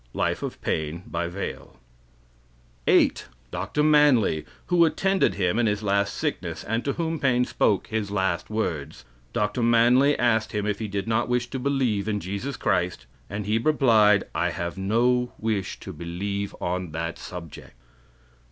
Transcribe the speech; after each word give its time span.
Life 0.15 0.41
of 0.41 0.59
Paine, 0.63 1.03
by 1.05 1.27
Vale. 1.27 1.77
8. 2.87 3.25
Dr. 3.51 3.83
Manly, 3.83 4.45
who 4.65 4.83
attended 4.83 5.35
him 5.35 5.59
in 5.59 5.67
his 5.67 5.83
last 5.83 6.15
sickness, 6.15 6.63
and 6.63 6.83
to 6.83 6.93
whom 6.93 7.19
Paine 7.19 7.45
spoke 7.45 7.85
his 7.85 8.09
last 8.09 8.49
words. 8.49 9.05
Dr. 9.31 9.61
Manly 9.61 10.17
asked 10.17 10.53
him 10.53 10.65
if 10.65 10.79
he 10.79 10.87
did 10.87 11.07
not 11.07 11.29
wish 11.29 11.51
to 11.51 11.59
believe 11.59 12.07
in 12.07 12.19
Jesus 12.19 12.57
Christ. 12.57 13.05
and 13.29 13.45
he 13.45 13.59
replied: 13.59 14.23
"I 14.33 14.49
have 14.49 14.75
no 14.75 15.33
wish 15.37 15.79
to 15.81 15.93
believe 15.93 16.55
on 16.59 16.93
that 16.93 17.19
subject." 17.19 17.75